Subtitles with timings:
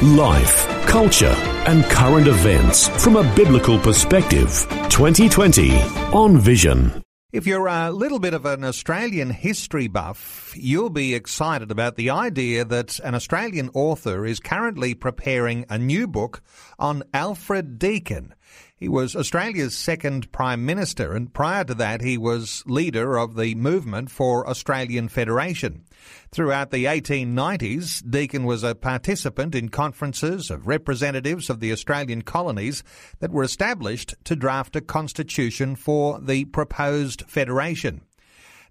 [0.00, 1.36] Life, culture,
[1.66, 4.66] and current events from a biblical perspective.
[4.88, 5.80] 2020
[6.12, 7.02] on Vision.
[7.32, 12.10] If you're a little bit of an Australian history buff, you'll be excited about the
[12.10, 16.42] idea that an Australian author is currently preparing a new book
[16.80, 18.34] on Alfred Deakin.
[18.82, 23.54] He was Australia's second Prime Minister, and prior to that, he was leader of the
[23.54, 25.84] movement for Australian Federation.
[26.32, 32.82] Throughout the 1890s, Deakin was a participant in conferences of representatives of the Australian colonies
[33.20, 38.00] that were established to draft a constitution for the proposed federation.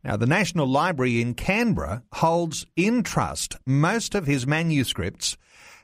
[0.03, 5.37] Now, the National Library in Canberra holds in trust most of his manuscripts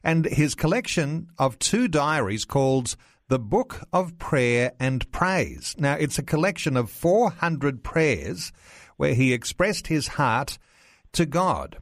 [0.03, 2.97] and his collection of two diaries called
[3.29, 5.75] the Book of Prayer and Praise.
[5.77, 8.53] Now, it's a collection of 400 prayers
[8.95, 10.57] where he expressed his heart
[11.11, 11.77] to God.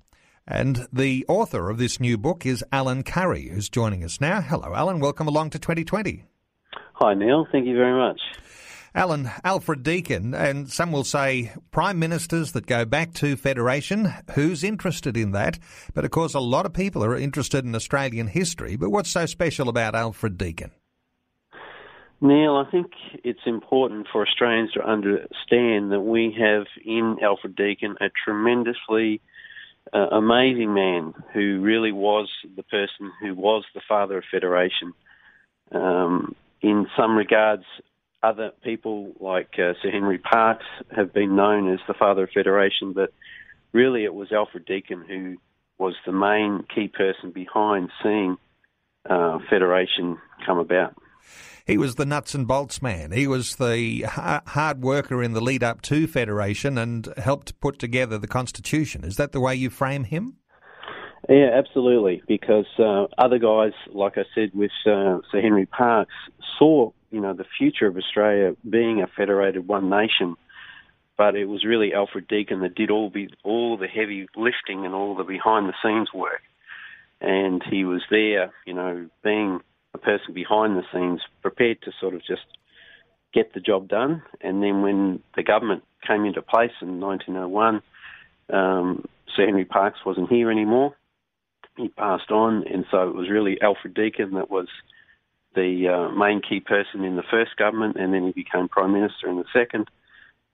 [0.47, 4.41] And the author of this new book is Alan Curry, who's joining us now.
[4.41, 4.99] Hello, Alan.
[4.99, 6.25] Welcome along to 2020.
[6.93, 7.45] Hi, Neil.
[7.51, 8.19] Thank you very much.
[8.95, 14.11] Alan, Alfred Deakin, and some will say prime ministers that go back to Federation.
[14.33, 15.59] Who's interested in that?
[15.93, 18.77] But of course, a lot of people are interested in Australian history.
[18.77, 20.71] But what's so special about Alfred Deakin?
[22.21, 22.91] Neil, I think
[23.23, 29.21] it's important for Australians to understand that we have in Alfred Deakin a tremendously
[29.93, 34.93] uh, amazing man who really was the person who was the father of Federation.
[35.71, 37.63] Um, in some regards,
[38.23, 42.93] other people like uh, Sir Henry Parkes have been known as the father of Federation,
[42.93, 43.13] but
[43.71, 45.35] really it was Alfred Deakin who
[45.77, 48.37] was the main key person behind seeing
[49.07, 50.95] uh, Federation come about.
[51.65, 53.11] He was the nuts and bolts man.
[53.11, 58.19] He was the hard worker in the lead up to Federation and helped put together
[58.19, 59.03] the Constitution.
[59.03, 60.37] Is that the way you frame him?
[61.27, 62.21] Yeah, absolutely.
[62.27, 66.13] Because uh, other guys, like I said with uh, Sir Henry Parkes,
[66.59, 70.35] saw you know the future of Australia being a federated one nation.
[71.17, 74.93] But it was really Alfred Deakin that did all be all the heavy lifting and
[74.93, 76.43] all the behind the scenes work,
[77.21, 79.61] and he was there, you know, being
[79.95, 82.45] a person behind the scenes prepared to sort of just
[83.33, 84.21] get the job done.
[84.41, 87.81] And then when the government came into place in 1901,
[88.53, 90.95] um, Sir Henry Parkes wasn't here anymore.
[91.77, 94.67] He passed on, and so it was really Alfred Deakin that was
[95.55, 99.27] the uh, main key person in the first government, and then he became Prime Minister
[99.27, 99.89] in the second,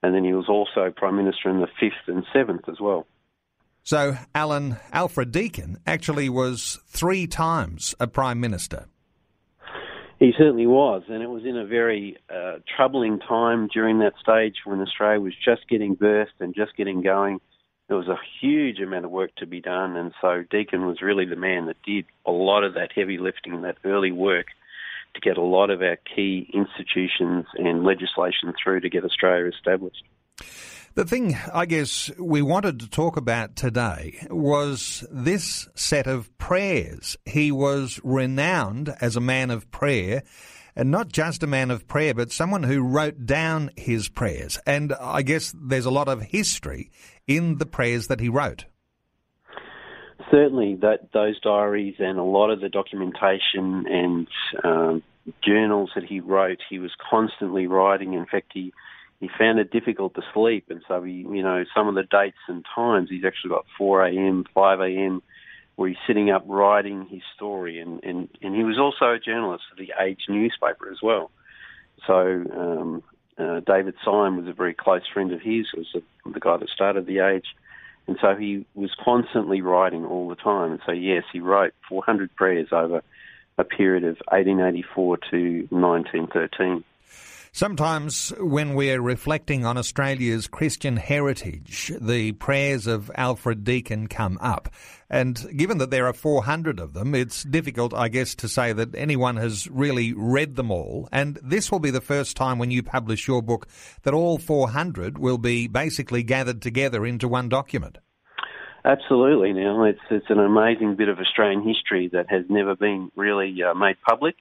[0.02, 3.06] and then he was also Prime Minister in the fifth and seventh as well.
[3.84, 8.86] So, Alan, Alfred Deakin actually was three times a Prime Minister.
[10.22, 14.54] He certainly was, and it was in a very uh, troubling time during that stage
[14.64, 17.40] when Australia was just getting birthed and just getting going.
[17.88, 21.24] There was a huge amount of work to be done, and so Deakin was really
[21.24, 24.46] the man that did a lot of that heavy lifting that early work
[25.14, 30.04] to get a lot of our key institutions and legislation through to get Australia established.
[30.94, 37.16] The thing I guess we wanted to talk about today was this set of prayers.
[37.24, 40.22] He was renowned as a man of prayer,
[40.76, 44.58] and not just a man of prayer, but someone who wrote down his prayers.
[44.66, 46.90] And I guess there's a lot of history
[47.26, 48.66] in the prayers that he wrote.
[50.30, 54.28] Certainly, that those diaries and a lot of the documentation and
[54.62, 55.02] um,
[55.42, 58.12] journals that he wrote, he was constantly writing.
[58.12, 58.74] In fact, he
[59.22, 62.42] he found it difficult to sleep, and so he, you know, some of the dates
[62.48, 65.22] and times he's actually got 4 a.m., 5 a.m.,
[65.76, 69.62] where he's sitting up writing his story, and and and he was also a journalist
[69.70, 71.30] for the Age newspaper as well.
[72.04, 73.02] So um,
[73.38, 76.68] uh, David Syme was a very close friend of his, was the, the guy that
[76.68, 77.46] started the Age,
[78.08, 80.72] and so he was constantly writing all the time.
[80.72, 83.04] And so yes, he wrote 400 prayers over
[83.56, 86.82] a period of 1884 to 1913.
[87.54, 94.70] Sometimes, when we're reflecting on Australia's Christian heritage, the prayers of Alfred Deakin come up.
[95.10, 98.94] And given that there are 400 of them, it's difficult, I guess, to say that
[98.94, 101.10] anyone has really read them all.
[101.12, 103.68] And this will be the first time when you publish your book
[104.04, 107.98] that all 400 will be basically gathered together into one document.
[108.86, 109.84] Absolutely, Neil.
[109.84, 113.96] It's it's an amazing bit of Australian history that has never been really uh, made
[114.08, 114.36] public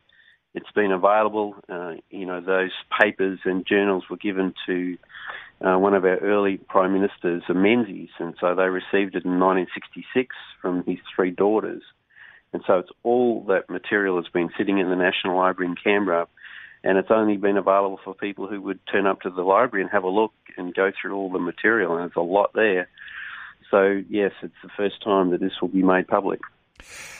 [0.54, 1.56] it's been available.
[1.70, 4.98] Uh, you know, those papers and journals were given to
[5.62, 10.36] uh, one of our early prime ministers, Menzies, and so they received it in 1966
[10.62, 11.84] from his three daughters.
[12.54, 16.28] And so it's all that material has been sitting in the National Library in Canberra,
[16.84, 19.92] and it's only been available for people who would turn up to the library and
[19.92, 22.90] have a look and go through all the material, and there's a lot there.
[23.70, 26.42] So, yes, it's the first time that this will be made public.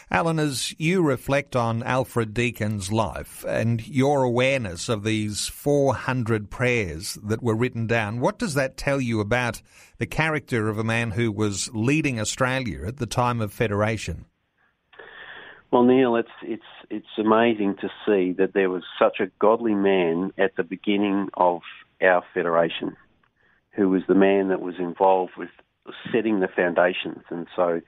[0.10, 7.18] Alan, as you reflect on Alfred Deakin's life and your awareness of these 400 prayers
[7.24, 9.62] that were written down, what does that tell you about
[10.00, 14.26] the character of a man who was leading Australia at the time of Federation?
[15.72, 20.34] Well, Neil, it's it's it's amazing to see that there was such a godly man
[20.38, 21.62] at the beginning of
[22.02, 22.98] our federation,
[23.72, 25.50] who was the man that was involved with
[26.12, 27.82] setting the foundations, and so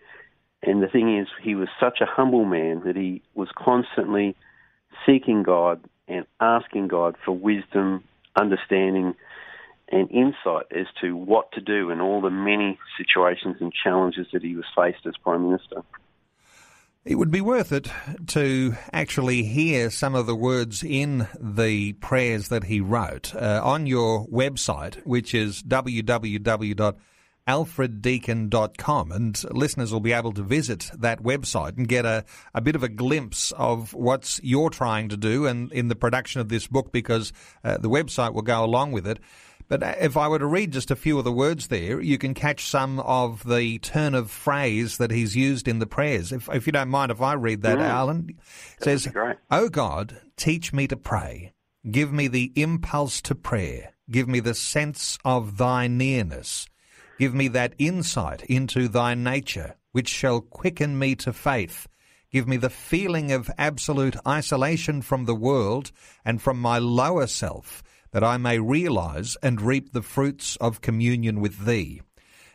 [0.64, 4.36] and the thing is, he was such a humble man that he was constantly
[5.06, 8.04] seeking God and asking God for wisdom,
[8.36, 9.14] understanding,
[9.92, 14.42] and insight as to what to do in all the many situations and challenges that
[14.42, 15.84] he was faced as Prime Minister.
[17.04, 17.90] It would be worth it
[18.28, 23.86] to actually hear some of the words in the prayers that he wrote uh, on
[23.86, 26.96] your website, which is www
[27.48, 29.12] alfreddeakin.com.
[29.12, 32.84] And listeners will be able to visit that website and get a, a bit of
[32.84, 36.92] a glimpse of what you're trying to do and in the production of this book
[36.92, 39.20] because uh, the website will go along with it.
[39.68, 42.18] But uh, if I were to read just a few of the words there, you
[42.18, 46.32] can catch some of the turn of phrase that he's used in the prayers.
[46.32, 47.82] If, if you don't mind, if I read that, mm.
[47.82, 48.30] Alan,
[48.78, 49.08] it says,
[49.50, 51.54] Oh God, teach me to pray.
[51.90, 53.94] Give me the impulse to prayer.
[54.10, 56.68] Give me the sense of Thy nearness."
[57.20, 61.88] Give me that insight into thy nature, which shall quicken me to faith.
[62.32, 65.92] Give me the feeling of absolute isolation from the world
[66.26, 71.40] and from my lower self, that I may realize and reap the fruits of communion
[71.40, 72.02] with thee.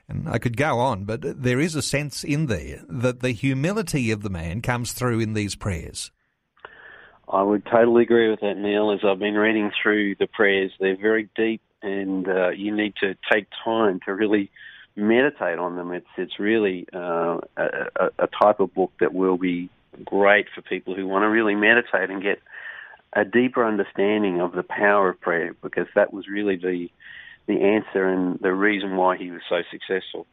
[0.08, 4.10] And I could go on, but there is a sense in there that the humility
[4.10, 6.10] of the man comes through in these prayers.
[7.28, 8.90] I would totally agree with that, Neil.
[8.90, 13.16] As I've been reading through the prayers, they're very deep and uh, you need to
[13.30, 14.50] take time to really
[14.96, 15.92] meditate on them.
[15.92, 19.70] It's it's really uh, a, a type of book that will be
[20.04, 22.40] great for people who want to really meditate and get
[23.12, 26.88] a deeper understanding of the power of prayer, because that was really the
[27.46, 30.26] the answer and the reason why he was so successful.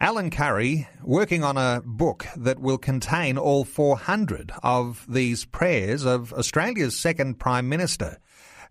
[0.00, 6.32] Alan Curry working on a book that will contain all 400 of these prayers of
[6.32, 8.18] Australia's second Prime Minister.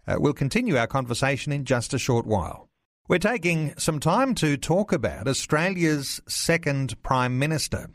[0.08, 2.70] Uh, we'll continue our conversation in just a short while.
[3.10, 7.90] We're taking some time to talk about Australia's second Prime Minister.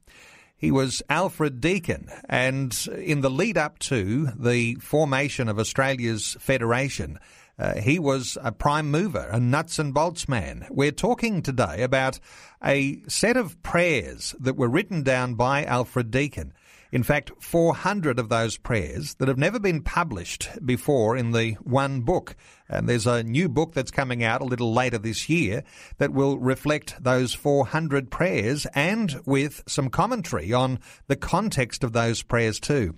[0.56, 7.18] He was Alfred Deakin, and in the lead up to the formation of Australia's Federation,
[7.58, 10.66] uh, he was a prime mover, a nuts and bolts man.
[10.70, 12.18] We're talking today about
[12.64, 16.52] a set of prayers that were written down by Alfred Deakin
[16.92, 22.02] in fact, 400 of those prayers that have never been published before in the one
[22.02, 22.36] book.
[22.68, 25.64] And there's a new book that's coming out a little later this year
[25.96, 32.22] that will reflect those 400 prayers and with some commentary on the context of those
[32.22, 32.94] prayers too.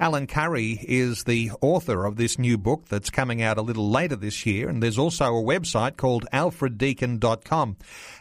[0.00, 4.16] Alan Curry is the author of this new book that's coming out a little later
[4.16, 4.68] this year.
[4.68, 7.76] And there's also a website called alfreddeakin.com.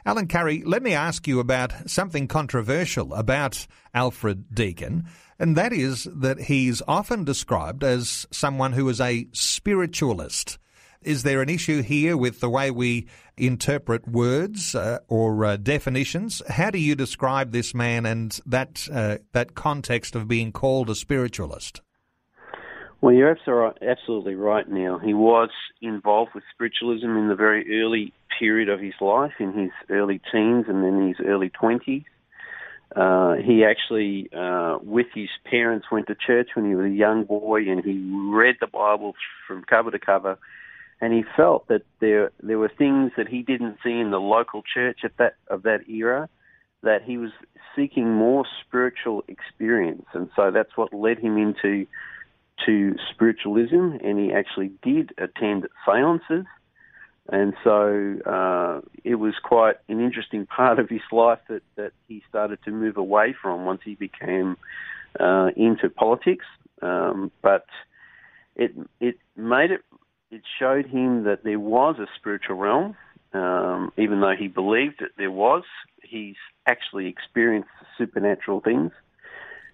[0.06, 5.08] Alan Curry, let me ask you about something controversial about Alfred Deakin,
[5.40, 10.58] and that is that he's often described as someone who is a spiritualist.
[11.02, 16.42] Is there an issue here with the way we interpret words uh, or uh, definitions?
[16.50, 20.96] How do you describe this man and that uh, that context of being called a
[20.96, 21.82] spiritualist?
[23.02, 23.38] Well, you're
[23.84, 24.98] absolutely right, Neil.
[24.98, 25.50] He was
[25.80, 30.66] involved with spiritualism in the very early period of his life, in his early teens
[30.68, 32.04] and then his early 20s.
[32.96, 37.24] Uh, he actually, uh, with his parents, went to church when he was a young
[37.24, 38.00] boy, and he
[38.32, 39.14] read the Bible
[39.48, 40.38] from cover to cover.
[41.02, 44.62] And he felt that there there were things that he didn't see in the local
[44.62, 46.30] church at that of that era,
[46.84, 47.32] that he was
[47.76, 51.86] seeking more spiritual experience, and so that's what led him into
[52.66, 53.98] to spiritualism.
[54.04, 56.46] And he actually did attend seances
[57.30, 62.24] and so uh, it was quite an interesting part of his life that, that he
[62.30, 64.58] started to move away from once he became
[65.20, 66.46] uh, into politics.
[66.82, 67.66] Um, but
[68.56, 69.82] it it made it
[70.30, 72.96] it showed him that there was a spiritual realm,
[73.34, 75.64] um, even though he believed that there was.
[76.04, 76.36] He's
[76.68, 78.92] actually experienced supernatural things,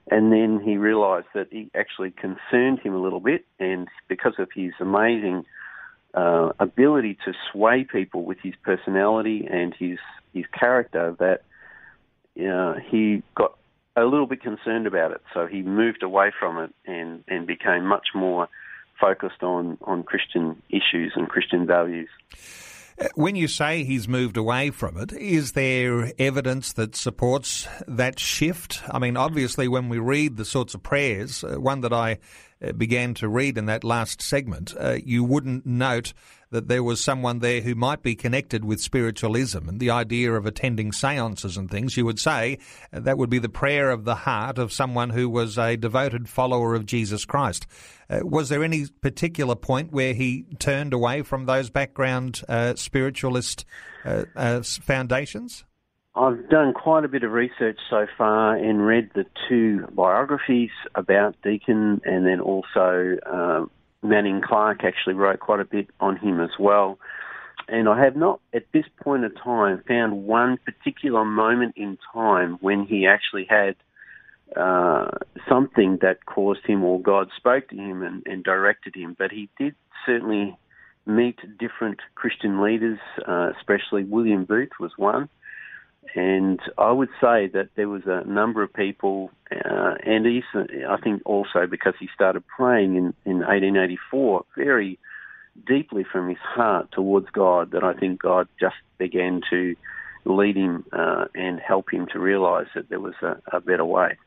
[0.09, 4.49] And then he realised that he actually concerned him a little bit, and because of
[4.53, 5.45] his amazing
[6.13, 9.99] uh, ability to sway people with his personality and his
[10.33, 11.43] his character, that
[12.41, 13.57] uh, he got
[13.95, 15.21] a little bit concerned about it.
[15.33, 18.47] So he moved away from it and, and became much more
[18.99, 22.09] focused on, on Christian issues and Christian values.
[23.15, 28.81] When you say he's moved away from it, is there evidence that supports that shift?
[28.89, 32.19] I mean, obviously, when we read the sorts of prayers, uh, one that I
[32.63, 36.13] uh, began to read in that last segment, uh, you wouldn't note
[36.51, 40.45] that there was someone there who might be connected with spiritualism and the idea of
[40.45, 41.97] attending seances and things.
[41.97, 42.59] You would say
[42.93, 46.29] uh, that would be the prayer of the heart of someone who was a devoted
[46.29, 47.65] follower of Jesus Christ.
[48.09, 53.65] Uh, was there any particular point where he turned away from those background uh, spiritualist
[54.05, 55.63] uh, foundations?
[56.13, 61.37] I've done quite a bit of research so far and read the two biographies about
[61.41, 63.65] Deakin and then also uh,
[64.03, 66.99] Manning Clark actually wrote quite a bit on him as well.
[67.67, 72.57] And I have not, at this point of time, found one particular moment in time
[72.59, 73.75] when he actually had
[74.55, 75.11] uh,
[75.47, 79.15] something that caused him or God spoke to him and, and directed him.
[79.17, 80.57] But he did certainly
[81.05, 85.29] meet different Christian leaders, uh, especially William Booth was one.
[86.15, 90.97] And I would say that there was a number of people, uh, and he's, I
[90.97, 94.99] think also because he started praying in, in 1884 very
[95.67, 99.75] deeply from his heart towards God, that I think God just began to
[100.25, 104.17] lead him uh, and help him to realize that there was a, a better way.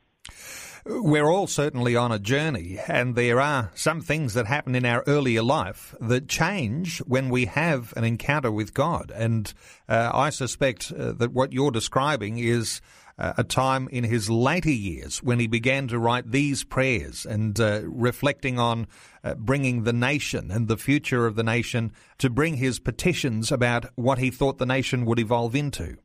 [0.87, 5.03] We're all certainly on a journey, and there are some things that happen in our
[5.07, 9.11] earlier life that change when we have an encounter with God.
[9.11, 9.51] And
[9.89, 12.83] uh, I suspect uh, that what you're describing is
[13.17, 17.59] uh, a time in his later years when he began to write these prayers and
[17.59, 18.87] uh, reflecting on
[19.23, 23.87] uh, bringing the nation and the future of the nation to bring his petitions about
[23.95, 25.97] what he thought the nation would evolve into.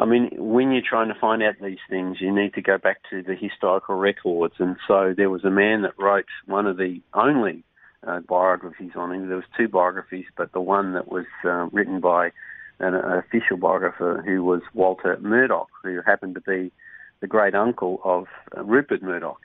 [0.00, 3.02] I mean, when you're trying to find out these things, you need to go back
[3.10, 4.54] to the historical records.
[4.58, 7.64] And so there was a man that wrote one of the only
[8.06, 9.28] uh, biographies on him.
[9.28, 12.30] There was two biographies, but the one that was uh, written by
[12.78, 16.72] an, official biographer who was Walter Murdoch, who happened to be
[17.20, 18.26] the great uncle of
[18.56, 19.40] uh, Rupert Murdoch.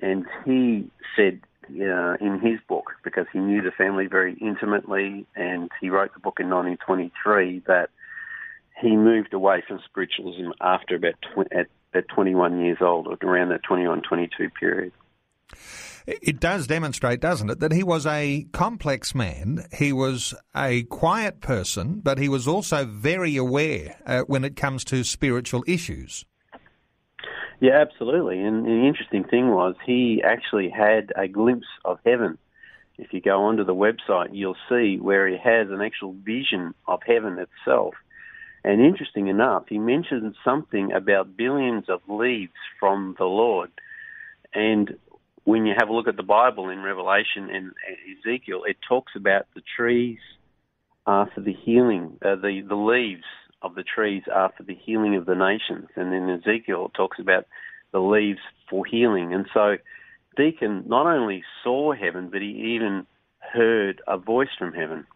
[0.00, 5.72] And he said uh, in his book, because he knew the family very intimately, and
[5.80, 7.90] he wrote the book in 1923, that
[8.80, 13.50] he moved away from spiritualism after about tw- at, at 21 years old, or around
[13.50, 14.92] that 21, 22 period.
[16.06, 19.66] It does demonstrate, doesn't it, that he was a complex man.
[19.72, 24.84] He was a quiet person, but he was also very aware uh, when it comes
[24.86, 26.24] to spiritual issues.
[27.60, 28.40] Yeah, absolutely.
[28.40, 32.36] And the interesting thing was he actually had a glimpse of heaven.
[32.98, 37.00] If you go onto the website, you'll see where he has an actual vision of
[37.06, 37.94] heaven itself.
[38.64, 43.70] And interesting enough, he mentioned something about billions of leaves from the Lord.
[44.54, 44.96] And
[45.44, 47.72] when you have a look at the Bible in Revelation and
[48.18, 50.18] Ezekiel, it talks about the trees
[51.06, 53.24] are for the healing, uh, the, the leaves
[53.60, 55.88] of the trees are for the healing of the nations.
[55.96, 57.46] And then Ezekiel talks about
[57.90, 58.38] the leaves
[58.70, 59.34] for healing.
[59.34, 59.76] And so
[60.36, 63.06] Deakin not only saw heaven, but he even
[63.38, 65.06] heard a voice from heaven.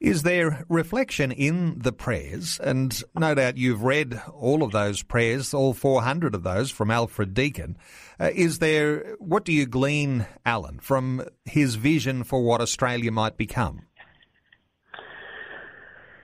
[0.00, 2.60] Is there reflection in the prayers?
[2.62, 7.34] And no doubt you've read all of those prayers, all 400 of those from Alfred
[7.34, 7.76] Deakin.
[8.20, 13.36] Uh, is there, what do you glean, Alan, from his vision for what Australia might
[13.36, 13.86] become?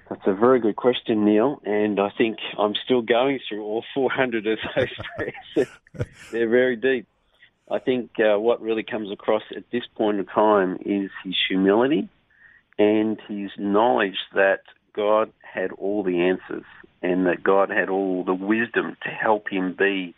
[0.09, 4.47] That's a very good question, Neil, and I think I'm still going through all 400
[4.47, 5.69] of those prayers.
[6.31, 7.09] They're very deep.
[7.69, 12.09] I think uh, what really comes across at this point in time is his humility
[12.79, 14.61] and his knowledge that
[14.95, 16.65] God had all the answers
[17.03, 20.15] and that God had all the wisdom to help him be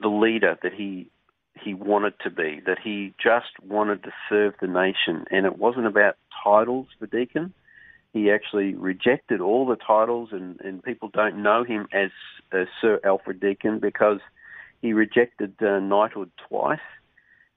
[0.00, 1.08] the leader that he
[1.62, 5.26] he wanted to be, that he just wanted to serve the nation.
[5.30, 7.52] And it wasn't about titles for Deakin.
[8.14, 12.10] He actually rejected all the titles, and, and people don't know him as,
[12.80, 14.20] Sir Alfred Deakin because
[14.80, 16.78] he rejected uh, knighthood twice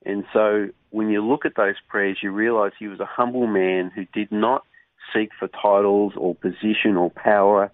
[0.05, 3.91] and so when you look at those prayers, you realize he was a humble man
[3.95, 4.63] who did not
[5.11, 7.71] seek for titles or position or power,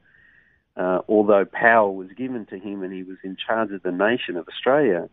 [0.77, 4.37] uh, although power was given to him and he was in charge of the nation
[4.37, 5.09] of Australia.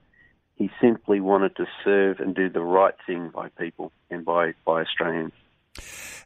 [0.54, 4.82] He simply wanted to serve and do the right thing by people and by, by
[4.82, 5.32] Australians.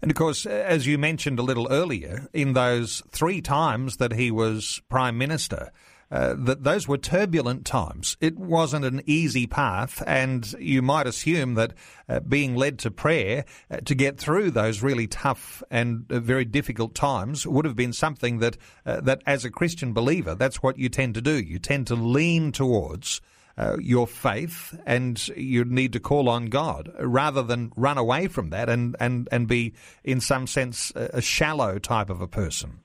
[0.02, 4.30] And of course, as you mentioned a little earlier, in those three times that he
[4.30, 5.72] was Prime Minister,
[6.10, 8.16] uh, that those were turbulent times.
[8.20, 11.74] It wasn't an easy path, and you might assume that
[12.08, 16.44] uh, being led to prayer uh, to get through those really tough and uh, very
[16.44, 20.78] difficult times would have been something that uh, that as a Christian believer, that's what
[20.78, 21.38] you tend to do.
[21.40, 23.20] You tend to lean towards.
[23.58, 28.50] Uh, your faith and you need to call on God rather than run away from
[28.50, 32.80] that and, and, and be, in some sense, a, a shallow type of a person.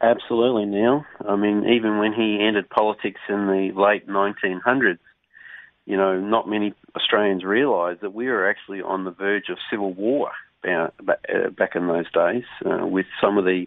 [0.00, 1.04] Absolutely, Neil.
[1.26, 4.98] I mean, even when he entered politics in the late 1900s,
[5.86, 9.92] you know, not many Australians realised that we were actually on the verge of civil
[9.92, 10.30] war
[10.68, 10.88] uh,
[11.56, 13.66] back in those days uh, with some of the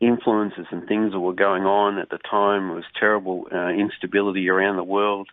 [0.00, 2.70] influences and things that were going on at the time.
[2.70, 5.28] It was terrible uh, instability around the world.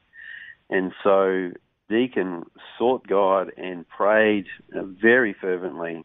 [0.70, 1.52] And so
[1.90, 2.44] Deakin
[2.78, 6.04] sought God and prayed uh, very fervently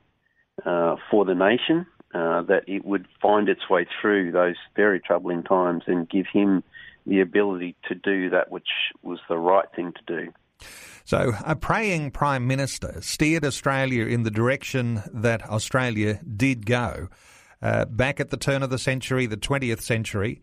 [0.65, 5.43] uh, for the nation uh, that it would find its way through those very troubling
[5.43, 6.63] times and give him
[7.07, 8.69] the ability to do that which
[9.03, 10.33] was the right thing to do.
[11.05, 17.09] So, a praying Prime Minister steered Australia in the direction that Australia did go
[17.61, 20.43] uh, back at the turn of the century, the 20th century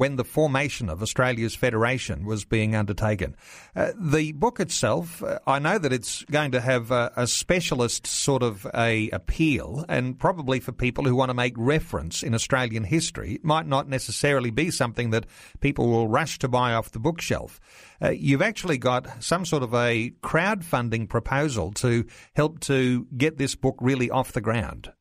[0.00, 3.36] when the formation of Australia's federation was being undertaken.
[3.76, 8.06] Uh, the book itself, uh, I know that it's going to have a, a, specialist
[8.06, 12.84] sort of a appeal, and probably for people who want to make reference in Australian
[12.84, 15.26] history, it might not necessarily be something that
[15.60, 17.60] people will rush to buy off the bookshelf.
[18.02, 23.54] Uh, you've actually got some sort of a crowdfunding proposal to help to get this
[23.54, 24.94] book really off the ground.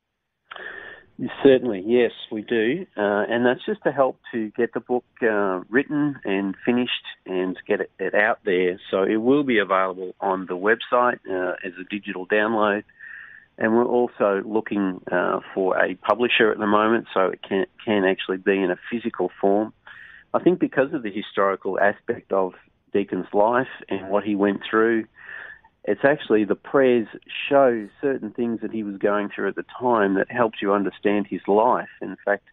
[1.44, 5.60] Certainly, yes, we do, uh, and that's just to help to get the book uh,
[5.70, 8.80] written and finished and get it, it, out there.
[8.90, 12.84] So it will be available on the website uh, as a digital download,
[13.58, 18.06] and we're also looking uh, for a publisher at the moment, so it can can
[18.06, 19.74] actually be in a physical form.
[20.34, 22.54] I think because of the historical aspect of
[22.94, 25.06] Deakin's life and what he went through
[25.86, 27.08] it's actually the prayers
[27.50, 31.28] show certain things that he was going through at the time that helps you understand
[31.28, 31.90] his life.
[32.02, 32.48] In fact,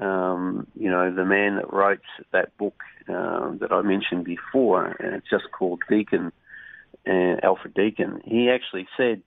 [0.00, 2.00] um, you know, the man that wrote
[2.32, 6.32] that book um, that I mentioned before, and it's just called Deakin,
[7.06, 9.22] uh, Alfred Deakin, he actually said,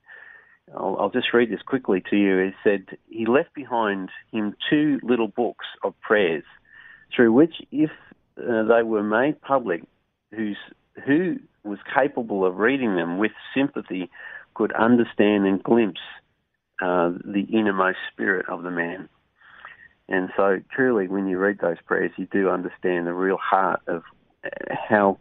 [0.76, 2.38] I'll, I'll just read this quickly to you.
[2.38, 6.44] He said he left behind him two little books of prayers
[7.14, 7.90] through which, if
[8.38, 9.82] uh, they were made public,
[10.32, 10.58] whose
[11.00, 14.10] who was capable of reading them with sympathy
[14.54, 16.00] could understand and glimpse
[16.82, 19.08] uh, the innermost spirit of the man.
[20.08, 24.02] And so, truly, when you read those prayers, you do understand the real heart of
[24.44, 25.18] uh, how,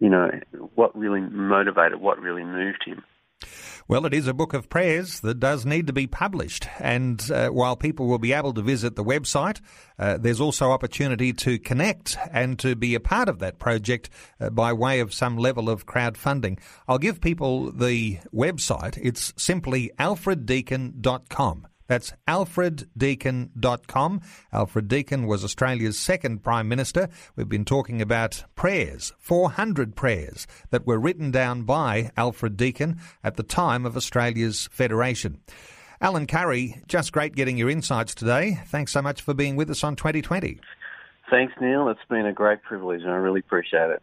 [0.00, 0.30] you know,
[0.74, 3.04] what really motivated, what really moved him.
[3.88, 6.66] Well, it is a book of prayers that does need to be published.
[6.80, 9.60] And uh, while people will be able to visit the website,
[9.96, 14.50] uh, there's also opportunity to connect and to be a part of that project uh,
[14.50, 16.58] by way of some level of crowdfunding.
[16.88, 18.98] I'll give people the website.
[19.00, 21.68] It's simply alfreddeakin.com.
[21.86, 24.20] That's alfreddeakin.com.
[24.52, 27.08] Alfred Deakin was Australia's second Prime Minister.
[27.36, 33.36] We've been talking about prayers, 400 prayers that were written down by Alfred Deakin at
[33.36, 35.40] the time of Australia's Federation.
[36.00, 38.60] Alan Curry, just great getting your insights today.
[38.66, 40.60] Thanks so much for being with us on 2020.
[41.30, 41.88] Thanks, Neil.
[41.88, 44.02] It's been a great privilege and I really appreciate it.